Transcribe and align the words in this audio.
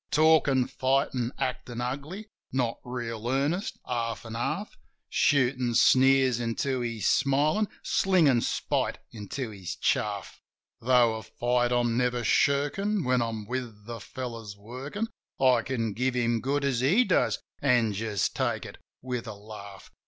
Talkin' 0.09 0.65
fight 0.65 1.09
an' 1.13 1.31
actin' 1.37 1.79
ugly: 1.79 2.25
not 2.51 2.79
reel 2.83 3.27
earnest, 3.27 3.77
half 3.85 4.25
an' 4.25 4.33
half— 4.33 4.75
Shootin' 5.09 5.75
sneers 5.75 6.39
into 6.39 6.79
his 6.79 7.05
smilin', 7.07 7.67
slingin' 7.83 8.41
spite 8.41 8.97
into 9.11 9.51
his 9.51 9.75
chaff. 9.75 10.41
Tho' 10.81 11.17
a 11.17 11.21
fight 11.21 11.71
I'm 11.71 11.99
never 11.99 12.23
shirkin', 12.23 13.03
when 13.03 13.21
I'm 13.21 13.45
with 13.45 13.85
the 13.85 13.99
fellows, 13.99 14.57
workin', 14.57 15.07
I 15.39 15.61
can 15.61 15.93
give 15.93 16.15
him 16.15 16.41
good 16.41 16.65
as 16.65 16.79
he 16.79 17.03
does, 17.03 17.37
an' 17.61 17.93
just 17.93 18.35
take 18.35 18.65
it 18.65 18.79
with 19.03 19.27
a 19.27 19.35
laugh. 19.35 19.91